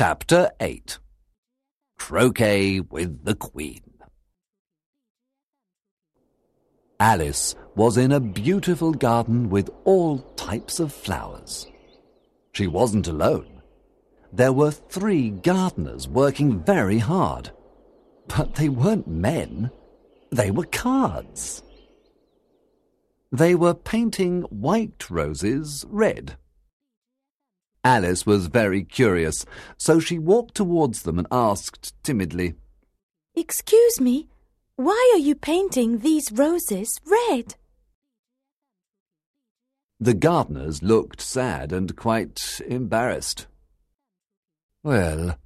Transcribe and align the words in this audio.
Chapter 0.00 0.52
8 0.60 1.00
Croquet 1.98 2.78
with 2.78 3.24
the 3.24 3.34
Queen. 3.34 3.82
Alice 7.00 7.56
was 7.74 7.96
in 7.96 8.12
a 8.12 8.20
beautiful 8.20 8.92
garden 8.92 9.50
with 9.50 9.68
all 9.82 10.18
types 10.36 10.78
of 10.78 10.92
flowers. 10.92 11.66
She 12.52 12.68
wasn't 12.68 13.08
alone. 13.08 13.60
There 14.32 14.52
were 14.52 14.70
three 14.70 15.30
gardeners 15.30 16.06
working 16.06 16.62
very 16.62 16.98
hard. 16.98 17.50
But 18.28 18.54
they 18.54 18.68
weren't 18.68 19.08
men, 19.08 19.72
they 20.30 20.52
were 20.52 20.66
cards. 20.66 21.64
They 23.32 23.56
were 23.56 23.74
painting 23.74 24.42
white 24.42 25.10
roses 25.10 25.84
red. 25.88 26.36
Alice 27.88 28.26
was 28.26 28.48
very 28.48 28.84
curious, 28.84 29.46
so 29.78 29.98
she 29.98 30.18
walked 30.18 30.54
towards 30.54 31.04
them 31.04 31.18
and 31.18 31.26
asked 31.32 31.94
timidly, 32.04 32.52
Excuse 33.34 33.98
me, 33.98 34.28
why 34.76 35.10
are 35.14 35.18
you 35.18 35.34
painting 35.34 36.00
these 36.00 36.30
roses 36.30 37.00
red? 37.06 37.54
The 39.98 40.12
gardeners 40.12 40.82
looked 40.82 41.22
sad 41.22 41.72
and 41.72 41.96
quite 41.96 42.60
embarrassed. 42.66 43.46
Well, 44.82 45.38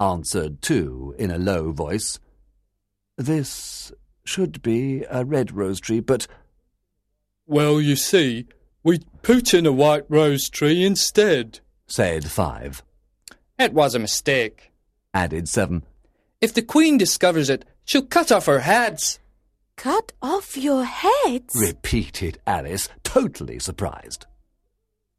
answered 0.00 0.62
two 0.62 1.14
in 1.20 1.30
a 1.30 1.38
low 1.38 1.70
voice, 1.70 2.18
this 3.16 3.92
should 4.24 4.60
be 4.62 5.04
a 5.08 5.24
red 5.24 5.52
rose 5.52 5.78
tree, 5.78 6.00
but. 6.00 6.26
Well, 7.46 7.80
you 7.80 7.94
see, 7.94 8.48
we 8.82 9.00
put 9.22 9.52
in 9.52 9.66
a 9.66 9.72
white 9.72 10.04
rose 10.08 10.48
tree 10.48 10.84
instead, 10.84 11.60
said 11.86 12.30
five. 12.30 12.82
It 13.58 13.72
was 13.74 13.94
a 13.94 13.98
mistake, 13.98 14.72
added 15.12 15.48
seven. 15.48 15.84
If 16.40 16.54
the 16.54 16.62
Queen 16.62 16.96
discovers 16.96 17.50
it, 17.50 17.64
she'll 17.84 18.02
cut 18.06 18.32
off 18.32 18.48
our 18.48 18.60
heads. 18.60 19.18
Cut 19.76 20.12
off 20.22 20.56
your 20.56 20.84
heads? 20.84 21.54
repeated 21.54 22.38
Alice, 22.46 22.88
totally 23.02 23.58
surprised. 23.58 24.26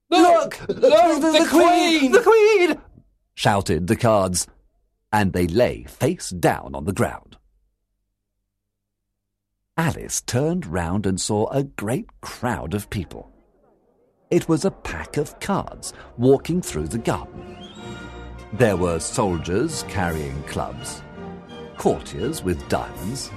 Look! 0.09 0.59
Look, 0.67 0.81
look 0.81 1.21
the, 1.21 1.39
the, 1.39 1.47
Queen! 1.49 2.11
The 2.11 2.21
Queen! 2.21 2.81
shouted 3.35 3.87
the 3.87 3.95
cards, 3.95 4.47
and 5.11 5.33
they 5.33 5.47
lay 5.47 5.83
face 5.83 6.29
down 6.29 6.75
on 6.75 6.85
the 6.85 6.93
ground. 6.93 7.37
Alice 9.77 10.21
turned 10.21 10.65
round 10.65 11.05
and 11.05 11.19
saw 11.19 11.47
a 11.49 11.63
great 11.63 12.09
crowd 12.21 12.73
of 12.73 12.89
people. 12.89 13.31
It 14.31 14.47
was 14.47 14.63
a 14.63 14.71
pack 14.71 15.17
of 15.17 15.37
cards 15.41 15.91
walking 16.17 16.61
through 16.61 16.87
the 16.87 16.97
garden. 16.97 17.67
There 18.53 18.77
were 18.77 18.99
soldiers 18.99 19.83
carrying 19.89 20.41
clubs, 20.43 21.01
courtiers 21.77 22.41
with 22.41 22.69
diamonds, 22.69 23.29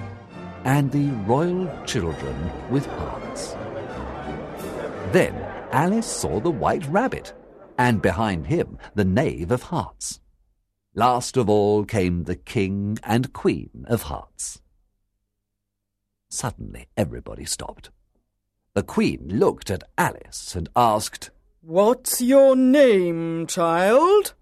and 0.62 0.92
the 0.92 1.10
royal 1.26 1.68
children 1.84 2.48
with 2.70 2.86
hearts. 2.86 3.56
Then 5.10 5.34
Alice 5.72 6.06
saw 6.06 6.38
the 6.38 6.52
white 6.52 6.86
rabbit, 6.86 7.34
and 7.76 8.00
behind 8.00 8.46
him 8.46 8.78
the 8.94 9.04
knave 9.04 9.50
of 9.50 9.64
hearts. 9.64 10.20
Last 10.94 11.36
of 11.36 11.50
all 11.50 11.84
came 11.84 12.22
the 12.22 12.36
king 12.36 13.00
and 13.02 13.32
queen 13.32 13.84
of 13.88 14.02
hearts. 14.02 14.62
Suddenly 16.30 16.86
everybody 16.96 17.44
stopped. 17.44 17.90
The 18.74 18.82
Queen 18.82 19.38
looked 19.38 19.70
at 19.70 19.84
Alice 19.96 20.56
and 20.56 20.68
asked, 20.74 21.30
What's 21.60 22.20
your 22.20 22.56
name, 22.56 23.46
child? 23.46 24.34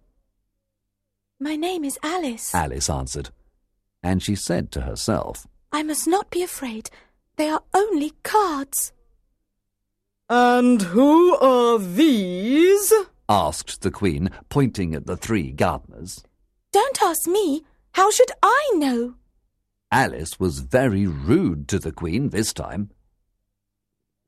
My 1.39 1.55
name 1.55 1.84
is 1.84 1.98
Alice. 2.02 2.55
Alice 2.55 2.89
answered, 2.89 3.28
and 4.02 4.22
she 4.22 4.34
said 4.34 4.72
to 4.72 4.83
herself, 4.83 5.47
I 5.70 5.83
must 5.83 6.08
not 6.08 6.30
be 6.30 6.42
afraid. 6.42 6.89
They 7.36 7.50
are 7.50 7.62
only 7.74 8.14
cards. 8.22 8.95
And 10.30 10.80
who 10.80 11.36
are 11.36 11.78
these? 11.78 12.90
asked 13.28 13.83
the 13.83 13.90
Queen, 13.90 14.30
pointing 14.48 14.95
at 14.95 15.07
the 15.07 15.17
three 15.17 15.52
gardeners. 15.52 16.24
Don't 16.73 17.02
ask 17.02 17.27
me. 17.27 17.64
How 17.92 18.11
should 18.11 18.30
I 18.42 18.70
know? 18.77 19.17
Alice 19.90 20.40
was 20.40 20.61
very 20.61 21.07
rude 21.07 21.68
to 21.68 21.78
the 21.78 21.92
Queen 21.92 22.30
this 22.30 22.55
time. 22.55 22.90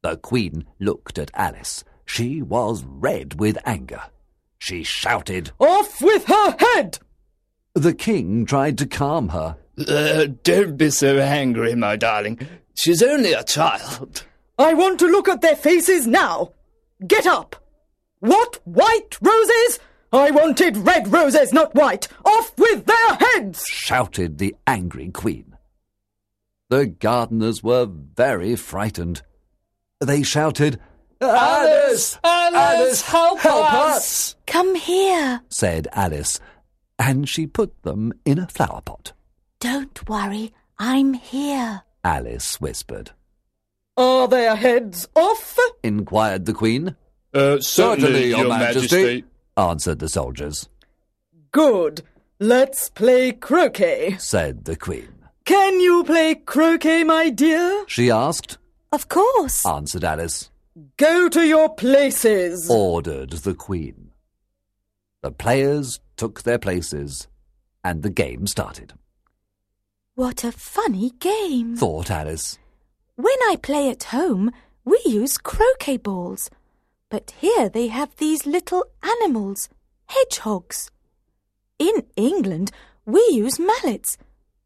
The 0.04 0.18
Queen 0.18 0.66
looked 0.78 1.18
at 1.18 1.30
Alice. 1.32 1.82
She 2.04 2.42
was 2.42 2.84
red 2.84 3.40
with 3.40 3.56
anger. 3.64 4.02
She 4.58 4.82
shouted, 4.82 5.52
Off 5.58 6.02
with 6.02 6.26
her 6.26 6.54
head! 6.58 6.98
The 7.72 7.94
King 7.94 8.44
tried 8.44 8.76
to 8.76 8.86
calm 8.86 9.30
her. 9.30 9.56
Uh, 9.78 10.26
don't 10.42 10.76
be 10.76 10.90
so 10.90 11.18
angry, 11.18 11.74
my 11.74 11.96
darling. 11.96 12.38
She's 12.74 13.02
only 13.02 13.32
a 13.32 13.44
child. 13.44 14.24
I 14.58 14.74
want 14.74 14.98
to 14.98 15.06
look 15.06 15.26
at 15.26 15.40
their 15.40 15.56
faces 15.56 16.06
now. 16.06 16.52
Get 17.06 17.26
up! 17.26 17.56
What 18.20 18.60
white 18.64 19.16
roses? 19.22 19.78
I 20.12 20.30
wanted 20.30 20.76
red 20.76 21.10
roses, 21.10 21.50
not 21.50 21.74
white. 21.74 22.08
Off 22.26 22.52
with 22.58 22.84
their 22.84 23.14
heads! 23.14 23.66
shouted 23.66 24.36
the 24.36 24.54
angry 24.66 25.08
Queen. 25.08 25.56
The 26.68 26.84
gardeners 26.84 27.62
were 27.62 27.86
very 27.86 28.54
frightened. 28.54 29.22
They 30.04 30.22
shouted, 30.22 30.78
Alice! 31.20 32.18
Alice! 32.22 32.54
Alice 32.54 33.02
help, 33.02 33.38
help 33.40 33.72
us! 33.72 33.96
us! 33.96 34.36
Come 34.46 34.74
here, 34.74 35.40
said 35.48 35.88
Alice, 35.92 36.40
and 36.98 37.28
she 37.28 37.46
put 37.46 37.82
them 37.82 38.12
in 38.24 38.38
a 38.38 38.46
flower 38.46 38.82
pot. 38.82 39.12
Don't 39.60 40.06
worry, 40.08 40.52
I'm 40.78 41.14
here, 41.14 41.82
Alice 42.04 42.60
whispered. 42.60 43.12
Are 43.96 44.28
their 44.28 44.56
heads 44.56 45.08
off? 45.14 45.58
inquired 45.82 46.44
the 46.44 46.52
Queen. 46.52 46.96
Uh, 47.32 47.60
certainly, 47.60 48.28
Your, 48.28 48.48
Majesty, 48.48 48.96
Majesty, 48.96 49.24
answered 49.56 49.98
the 50.00 50.08
soldiers. 50.08 50.68
Good. 51.50 52.02
Let's 52.40 52.90
play 52.90 53.32
croquet, 53.32 54.16
said 54.18 54.64
the 54.64 54.76
Queen. 54.76 55.08
Can 55.44 55.80
you 55.80 56.04
play 56.04 56.34
croquet, 56.34 57.04
my 57.04 57.30
dear? 57.30 57.84
she 57.86 58.10
asked. 58.10 58.58
Of 58.94 59.08
course, 59.08 59.66
answered 59.66 60.04
Alice. 60.04 60.50
Go 60.98 61.28
to 61.28 61.44
your 61.44 61.74
places, 61.74 62.70
ordered 62.70 63.30
the 63.30 63.52
Queen. 63.52 64.12
The 65.20 65.32
players 65.32 65.98
took 66.16 66.44
their 66.44 66.60
places, 66.60 67.26
and 67.82 68.04
the 68.04 68.10
game 68.10 68.46
started. 68.46 68.92
What 70.14 70.44
a 70.44 70.52
funny 70.52 71.10
game, 71.18 71.74
thought 71.74 72.08
Alice. 72.08 72.56
When 73.16 73.40
I 73.50 73.56
play 73.60 73.90
at 73.90 74.04
home, 74.04 74.52
we 74.84 75.00
use 75.04 75.38
croquet 75.38 75.96
balls. 75.96 76.48
But 77.10 77.32
here 77.40 77.68
they 77.68 77.88
have 77.88 78.14
these 78.14 78.46
little 78.46 78.84
animals, 79.02 79.68
hedgehogs. 80.06 80.92
In 81.80 82.04
England, 82.14 82.70
we 83.04 83.26
use 83.32 83.58
mallets, 83.58 84.16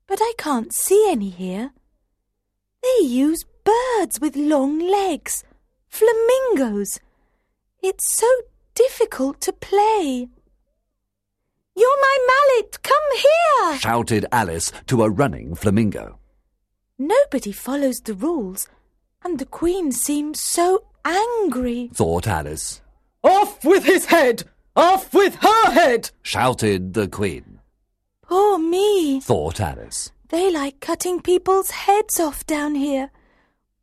but 0.06 0.18
I 0.20 0.34
can't 0.36 0.74
see 0.74 1.08
any 1.08 1.30
here. 1.30 1.70
They 2.82 3.06
use 3.06 3.42
birds 3.68 4.20
with 4.20 4.36
long 4.36 4.78
legs, 4.78 5.44
flamingos. 5.88 7.00
It's 7.82 8.14
so 8.16 8.26
difficult 8.74 9.40
to 9.42 9.52
play. 9.52 10.28
You're 11.76 12.00
my 12.00 12.16
mallet, 12.30 12.82
come 12.82 13.08
here! 13.16 13.78
shouted 13.78 14.26
Alice 14.32 14.72
to 14.86 15.02
a 15.02 15.10
running 15.10 15.54
flamingo. 15.54 16.18
Nobody 16.98 17.52
follows 17.52 18.00
the 18.00 18.14
rules, 18.14 18.68
and 19.22 19.38
the 19.38 19.46
Queen 19.60 19.92
seems 19.92 20.42
so 20.42 20.84
angry, 21.04 21.90
thought 21.92 22.26
Alice. 22.26 22.80
Off 23.22 23.64
with 23.64 23.84
his 23.84 24.06
head! 24.06 24.44
Off 24.76 25.12
with 25.12 25.34
her 25.36 25.70
head! 25.72 26.10
shouted 26.22 26.94
the 26.94 27.08
Queen. 27.08 27.58
Poor 28.22 28.58
me, 28.58 29.20
thought 29.20 29.60
Alice. 29.60 30.10
They 30.28 30.50
like 30.50 30.81
cutting 30.81 31.20
people's 31.20 31.70
heads 31.70 32.19
off 32.19 32.46
down 32.46 32.75
here. 32.75 33.10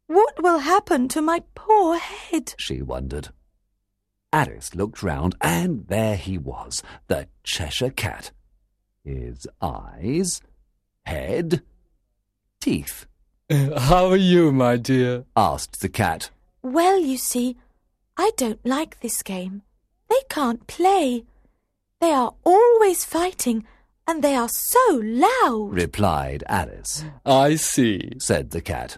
What 0.08 0.42
will 0.42 0.60
happen 0.60 1.08
to 1.10 1.22
my 1.22 1.44
poor 1.56 1.98
head? 1.98 2.54
she 2.58 2.82
wondered. 2.82 3.30
Alice 4.32 4.76
looked 4.76 5.02
round, 5.02 5.36
and 5.42 5.88
there 5.88 6.18
he 6.18 6.38
was, 6.38 6.84
the 7.08 7.28
Cheshire 7.44 7.90
Cat. 7.90 8.32
His 9.04 9.48
eyes, 9.62 10.42
head, 11.06 11.62
teeth. 12.60 13.06
Uh, 13.50 13.80
how 13.80 14.08
are 14.08 14.18
you, 14.18 14.52
my 14.52 14.78
dear? 14.78 15.26
asked 15.36 15.82
the 15.82 15.90
cat. 15.90 16.32
Well, 16.62 17.00
you 17.00 17.18
see, 17.18 17.58
I 18.18 18.32
don't 18.38 18.66
like 18.66 19.00
this 19.00 19.22
game. 19.24 19.62
They 20.10 20.22
can't 20.30 20.68
play. 20.68 21.24
They 22.02 22.12
are 22.12 22.34
always 22.44 23.06
fighting, 23.06 23.66
and 24.08 24.24
they 24.24 24.36
are 24.36 24.50
so 24.50 25.02
loud, 25.04 25.70
replied 25.74 26.44
Alice. 26.48 27.04
I 27.26 27.56
see, 27.56 28.14
said 28.20 28.52
the 28.52 28.62
cat. 28.62 28.98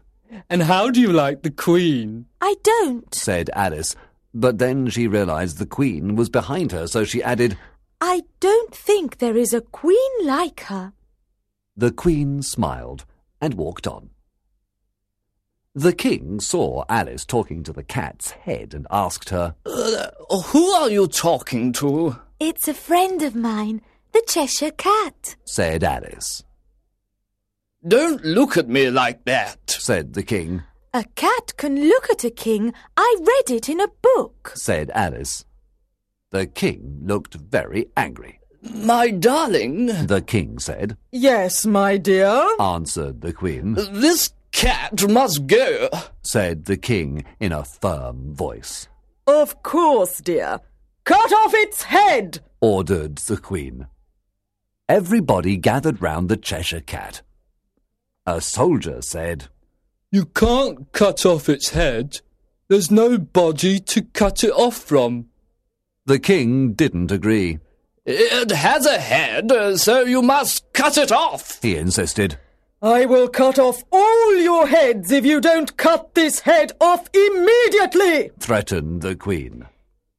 And 0.50 0.64
how 0.64 0.90
do 0.90 1.00
you 1.00 1.12
like 1.12 1.44
the 1.44 1.52
Queen? 1.52 2.26
I 2.42 2.56
don't, 2.64 3.14
said 3.14 3.50
Alice. 3.54 3.96
But 4.34 4.58
then 4.58 4.90
she 4.90 5.08
realized 5.08 5.58
the 5.58 5.66
Queen 5.66 6.16
was 6.16 6.30
behind 6.30 6.72
her, 6.72 6.88
so 6.88 7.04
she 7.06 7.24
added, 7.24 7.58
I 8.00 8.24
don't 8.40 8.76
think 8.76 9.18
there 9.18 9.38
is 9.38 9.54
a 9.54 9.62
queen 9.62 9.98
like 10.22 10.62
her. 10.62 10.94
The 11.76 11.92
Queen 11.92 12.42
smiled 12.42 13.06
and 13.42 13.56
walked 13.56 13.88
on. 13.88 14.10
The 15.74 15.94
King 15.94 16.40
saw 16.40 16.84
Alice 16.90 17.26
talking 17.26 17.64
to 17.64 17.74
the 17.74 17.84
cat's 17.84 18.32
head 18.32 18.74
and 18.74 18.88
asked 18.90 19.30
her, 19.30 19.56
Uh, 19.66 20.08
who 20.48 20.70
are 20.72 20.90
you 20.90 21.08
talking 21.08 21.72
to? 21.74 22.18
It's 22.40 22.68
a 22.68 22.74
friend 22.74 23.22
of 23.22 23.36
mine, 23.36 23.82
the 24.12 24.24
Cheshire 24.28 24.72
Cat. 24.72 25.36
said 25.46 25.84
Alice. 25.84 26.44
Don't 27.86 28.24
look 28.24 28.58
at 28.58 28.68
me 28.70 28.90
like 28.90 29.26
that. 29.26 29.70
Said 29.70 30.14
the 30.14 30.24
King, 30.24 30.64
A 30.94 31.04
cat 31.16 31.56
can 31.58 31.76
look 31.88 32.10
at 32.10 32.24
a 32.24 32.30
king. 32.32 32.74
I 32.96 33.16
read 33.20 33.56
it 33.56 33.70
in 33.70 33.80
a 33.80 33.88
book. 34.02 34.54
said 34.56 34.92
Alice. 34.94 35.46
The 36.32 36.46
King 36.48 37.00
looked 37.04 37.36
very 37.36 37.88
angry. 37.96 38.40
My 38.74 39.12
darling, 39.12 39.86
The 40.08 40.22
King 40.22 40.60
said, 40.60 40.98
Yes, 41.12 41.66
my 41.66 41.98
dear. 41.98 42.46
answered 42.60 43.22
the 43.22 43.32
Queen, 43.32 43.76
this 43.76 44.32
cat 44.52 45.08
must 45.10 45.46
go. 45.48 45.90
said 46.24 46.66
the 46.66 46.76
King 46.78 47.24
in 47.40 47.52
a 47.54 47.64
firm 47.64 48.34
voice, 48.34 48.88
Of 49.28 49.62
course, 49.64 50.20
dear. 50.20 50.60
Cut 51.06 51.32
off 51.32 51.54
its 51.54 51.84
head! 51.84 52.40
ordered 52.60 53.18
the 53.20 53.38
Queen. 53.38 53.88
Everybody 54.90 55.56
gathered 55.58 56.02
round 56.02 56.28
the 56.28 56.38
Cheshire 56.38 56.82
Cat. 56.82 57.22
A 58.28 58.42
soldier 58.42 59.02
said, 59.02 59.48
You 60.12 60.26
can't 60.26 60.92
cut 60.92 61.26
off 61.26 61.48
its 61.48 61.70
head. 61.70 62.20
There's 62.68 62.92
no 62.92 63.18
body 63.18 63.80
to 63.80 64.02
cut 64.02 64.44
it 64.44 64.52
off 64.52 64.76
from. 64.76 65.28
The 66.06 66.20
King 66.20 66.74
didn't 66.74 67.10
agree. 67.10 67.60
It 68.06 68.52
has 68.52 68.86
a 68.86 69.00
head, 69.00 69.50
so 69.78 70.02
you 70.02 70.22
must 70.22 70.66
cut 70.74 70.98
it 70.98 71.10
off. 71.12 71.62
He 71.62 71.78
insisted. 71.78 72.38
I 72.82 73.06
will 73.06 73.30
cut 73.30 73.58
off 73.58 73.82
all 73.94 74.36
your 74.36 74.68
heads 74.68 75.10
if 75.10 75.26
you 75.26 75.40
don't 75.40 75.78
cut 75.78 76.14
this 76.14 76.42
head 76.42 76.74
off 76.82 77.10
immediately! 77.14 78.32
threatened 78.40 79.02
the 79.02 79.16
Queen, 79.16 79.66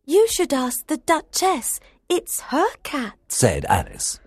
You 0.07 0.27
should 0.29 0.55
ask 0.55 0.87
the 0.87 0.97
Duchess. 0.97 1.79
It's 2.09 2.41
her 2.41 2.69
cat. 2.83 3.15
said 3.29 3.67
Alice. 3.67 4.19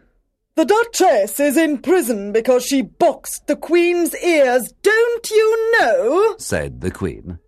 The 0.61 0.67
Duchess 0.67 1.39
is 1.39 1.57
in 1.57 1.79
prison 1.79 2.31
because 2.31 2.63
she 2.63 2.83
boxed 2.83 3.47
the 3.47 3.55
Queen's 3.55 4.15
ears, 4.17 4.71
don't 4.83 5.31
you 5.31 5.79
know? 5.79 6.35
said 6.37 6.81
the 6.81 6.91
Queen. 6.91 7.39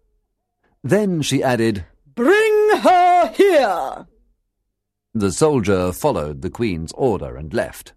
Then 0.84 1.22
she 1.22 1.44
added, 1.44 1.86
Bring 2.16 2.70
her 2.80 3.28
here! 3.36 4.08
The 5.14 5.32
soldier 5.32 5.92
followed 5.92 6.42
the 6.42 6.50
Queen's 6.50 6.92
order 6.94 7.38
and 7.38 7.54
left. 7.54 7.94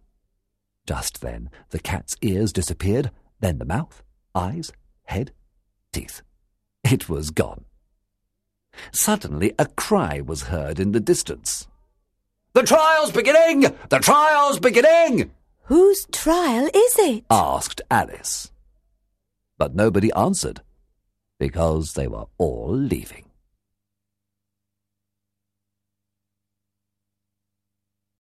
Just 0.87 1.23
then, 1.23 1.49
the 1.71 1.79
cat's 1.79 2.19
ears 2.21 2.53
disappeared, 2.53 3.11
then 3.41 3.57
the 3.57 3.65
mouth, 3.65 4.03
eyes, 4.35 4.71
head, 5.05 5.33
teeth. 5.93 6.21
It 6.85 7.09
was 7.09 7.31
gone. 7.31 7.65
Suddenly, 8.93 9.55
a 9.59 9.65
cry 9.65 10.21
was 10.21 10.43
heard 10.53 10.79
in 10.79 10.93
the 10.93 11.01
distance. 11.01 11.69
The 12.57 12.63
trial's 12.63 13.13
beginning! 13.13 13.67
The 13.91 13.99
trial's 13.99 14.59
beginning! 14.59 15.31
Whose 15.65 16.07
trial 16.11 16.71
is 16.75 16.99
it? 16.99 17.25
asked 17.29 17.83
Alice. 17.91 18.51
But 19.59 19.75
nobody 19.75 20.11
answered, 20.15 20.63
because 21.39 21.93
they 21.93 22.09
were 22.09 22.25
all 22.39 22.75
leaving. 22.75 23.26